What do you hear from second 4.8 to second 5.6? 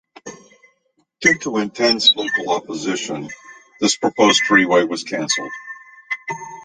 was cancelled.